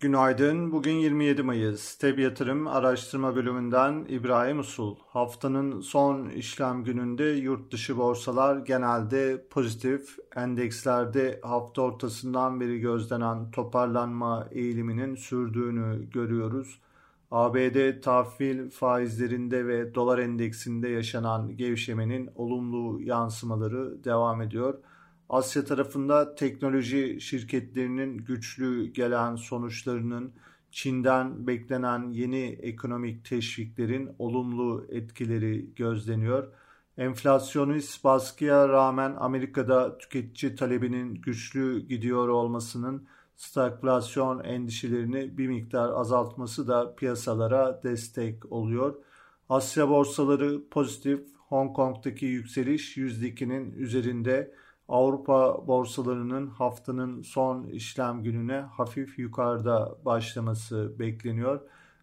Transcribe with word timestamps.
Günaydın. 0.00 0.72
Bugün 0.72 0.92
27 0.92 1.42
Mayıs. 1.42 1.94
TEB 1.98 2.18
Yatırım 2.18 2.66
Araştırma 2.66 3.36
Bölümünden 3.36 4.06
İbrahim 4.08 4.58
Usul. 4.58 4.96
Haftanın 5.06 5.80
son 5.80 6.28
işlem 6.28 6.84
gününde 6.84 7.24
yurt 7.24 7.72
dışı 7.72 7.98
borsalar 7.98 8.56
genelde 8.56 9.46
pozitif. 9.50 10.18
Endekslerde 10.36 11.40
hafta 11.42 11.82
ortasından 11.82 12.60
beri 12.60 12.80
gözlenen 12.80 13.50
toparlanma 13.50 14.48
eğiliminin 14.50 15.14
sürdüğünü 15.14 16.10
görüyoruz. 16.10 16.80
ABD 17.30 18.00
tahvil 18.02 18.70
faizlerinde 18.70 19.66
ve 19.66 19.94
dolar 19.94 20.18
endeksinde 20.18 20.88
yaşanan 20.88 21.56
gevşemenin 21.56 22.30
olumlu 22.34 23.02
yansımaları 23.02 24.04
devam 24.04 24.42
ediyor. 24.42 24.78
Asya 25.30 25.64
tarafında 25.64 26.34
teknoloji 26.34 27.20
şirketlerinin 27.20 28.18
güçlü 28.18 28.86
gelen 28.86 29.36
sonuçlarının 29.36 30.32
Çin'den 30.70 31.46
beklenen 31.46 32.10
yeni 32.10 32.58
ekonomik 32.62 33.24
teşviklerin 33.24 34.10
olumlu 34.18 34.86
etkileri 34.88 35.74
gözleniyor. 35.74 36.48
Enflasyonist 36.98 38.04
baskıya 38.04 38.68
rağmen 38.68 39.16
Amerika'da 39.18 39.98
tüketici 39.98 40.56
talebinin 40.56 41.14
güçlü 41.14 41.86
gidiyor 41.88 42.28
olmasının 42.28 43.06
stagflasyon 43.36 44.44
endişelerini 44.44 45.38
bir 45.38 45.48
miktar 45.48 45.90
azaltması 45.90 46.68
da 46.68 46.94
piyasalara 46.94 47.80
destek 47.82 48.52
oluyor. 48.52 48.94
Asya 49.48 49.88
borsaları 49.88 50.68
pozitif, 50.70 51.20
Hong 51.36 51.76
Kong'daki 51.76 52.26
yükseliş 52.26 52.96
%2'nin 52.96 53.72
üzerinde 53.72 54.54
Avrupa 54.90 55.66
borsalarının 55.66 56.46
haftanın 56.46 57.22
son 57.22 57.66
işlem 57.66 58.22
gününe 58.22 58.60
hafif 58.60 59.18
yukarıda 59.18 59.94
başlaması 60.04 60.98
bekleniyor. 60.98 61.60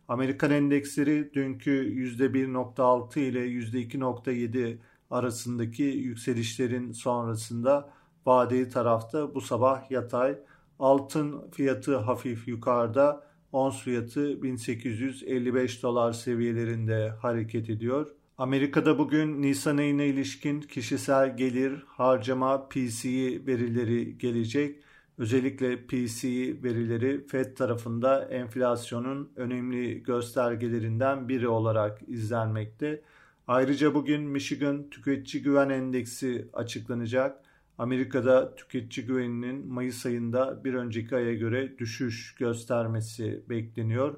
Amerikan 0.07 0.51
endeksleri 0.51 1.33
dünkü 1.33 1.71
%1.6 1.71 3.19
ile 3.19 3.47
%2.7 3.47 4.77
arasındaki 5.11 5.83
yükselişlerin 5.83 6.91
sonrasında 6.91 7.89
vadeli 8.25 8.69
tarafta 8.69 9.35
bu 9.35 9.41
sabah 9.41 9.91
yatay. 9.91 10.37
Altın 10.79 11.49
fiyatı 11.51 11.97
hafif 11.97 12.47
yukarıda. 12.47 13.27
Ons 13.51 13.81
fiyatı 13.81 14.43
1855 14.43 15.83
dolar 15.83 16.13
seviyelerinde 16.13 17.09
hareket 17.09 17.69
ediyor. 17.69 18.07
Amerika'da 18.37 18.97
bugün 18.97 19.41
Nisan 19.41 19.77
ayına 19.77 20.03
ilişkin 20.03 20.61
kişisel 20.61 21.37
gelir, 21.37 21.85
harcama, 21.87 22.69
PCE 22.69 23.45
verileri 23.47 24.17
gelecek. 24.17 24.79
Özellikle 25.17 25.85
PCE 25.87 26.63
verileri 26.63 27.27
Fed 27.27 27.55
tarafında 27.55 28.25
enflasyonun 28.25 29.31
önemli 29.35 30.03
göstergelerinden 30.03 31.29
biri 31.29 31.47
olarak 31.47 32.01
izlenmekte. 32.07 33.01
Ayrıca 33.47 33.93
bugün 33.93 34.21
Michigan 34.21 34.89
Tüketici 34.89 35.43
Güven 35.43 35.69
Endeksi 35.69 36.47
açıklanacak. 36.53 37.41
Amerika'da 37.77 38.55
tüketici 38.55 39.07
güveninin 39.07 39.67
Mayıs 39.67 40.05
ayında 40.05 40.63
bir 40.63 40.73
önceki 40.73 41.15
aya 41.15 41.33
göre 41.33 41.77
düşüş 41.77 42.35
göstermesi 42.35 43.41
bekleniyor. 43.49 44.17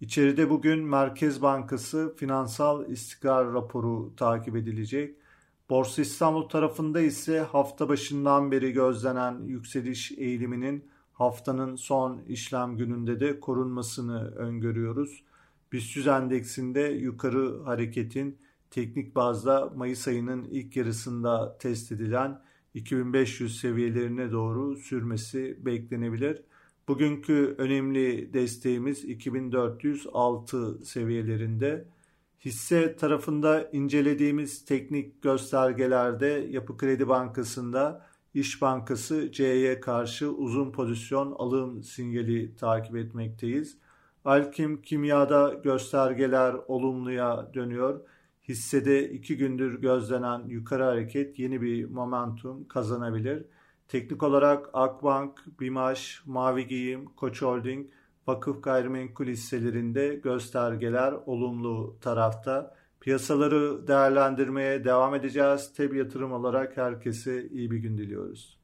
İçeride 0.00 0.50
bugün 0.50 0.78
Merkez 0.84 1.42
Bankası 1.42 2.14
finansal 2.16 2.90
istikrar 2.90 3.52
raporu 3.52 4.12
takip 4.16 4.56
edilecek. 4.56 5.16
Borsa 5.70 6.02
İstanbul 6.02 6.48
tarafında 6.48 7.00
ise 7.00 7.40
hafta 7.40 7.88
başından 7.88 8.50
beri 8.50 8.72
gözlenen 8.72 9.42
yükseliş 9.44 10.12
eğiliminin 10.12 10.84
haftanın 11.12 11.76
son 11.76 12.22
işlem 12.28 12.76
gününde 12.76 13.20
de 13.20 13.40
korunmasını 13.40 14.34
öngörüyoruz. 14.34 15.22
BIST 15.72 16.06
endeksinde 16.06 16.80
yukarı 16.80 17.62
hareketin 17.62 18.38
teknik 18.70 19.14
bazda 19.14 19.72
Mayıs 19.76 20.08
ayının 20.08 20.44
ilk 20.44 20.76
yarısında 20.76 21.58
test 21.58 21.92
edilen 21.92 22.40
2500 22.74 23.60
seviyelerine 23.60 24.32
doğru 24.32 24.76
sürmesi 24.76 25.66
beklenebilir. 25.66 26.42
Bugünkü 26.90 27.54
önemli 27.58 28.32
desteğimiz 28.32 29.04
2406 29.04 30.84
seviyelerinde. 30.84 31.84
Hisse 32.44 32.96
tarafında 32.96 33.70
incelediğimiz 33.72 34.64
teknik 34.64 35.22
göstergelerde 35.22 36.46
Yapı 36.50 36.76
Kredi 36.76 37.08
Bankası'nda 37.08 38.06
İş 38.34 38.62
Bankası 38.62 39.32
C'ye 39.32 39.80
karşı 39.80 40.30
uzun 40.30 40.72
pozisyon 40.72 41.32
alım 41.38 41.82
sinyali 41.82 42.56
takip 42.56 42.96
etmekteyiz. 42.96 43.78
Alkim 44.24 44.82
Kimya'da 44.82 45.54
göstergeler 45.64 46.56
olumluya 46.68 47.50
dönüyor. 47.54 48.00
Hissede 48.48 49.10
iki 49.10 49.36
gündür 49.36 49.80
gözlenen 49.80 50.48
yukarı 50.48 50.82
hareket 50.82 51.38
yeni 51.38 51.62
bir 51.62 51.84
momentum 51.84 52.68
kazanabilir. 52.68 53.44
Teknik 53.90 54.22
olarak 54.22 54.70
Akbank, 54.72 55.60
Bimaş, 55.60 56.22
Mavi 56.26 56.66
Giyim, 56.66 57.06
Koç 57.16 57.42
Holding, 57.42 57.86
vakıf 58.26 58.62
gayrimenkul 58.62 59.26
hisselerinde 59.26 60.14
göstergeler 60.14 61.12
olumlu 61.26 61.96
tarafta. 62.00 62.74
Piyasaları 63.00 63.88
değerlendirmeye 63.88 64.84
devam 64.84 65.14
edeceğiz. 65.14 65.72
Teb 65.72 65.92
yatırım 65.92 66.32
olarak 66.32 66.76
herkese 66.76 67.48
iyi 67.48 67.70
bir 67.70 67.78
gün 67.78 67.98
diliyoruz. 67.98 68.58